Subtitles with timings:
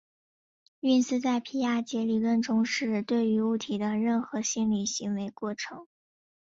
[0.79, 5.85] 运思在皮亚杰理论中是对于物体的任何心理行为过程。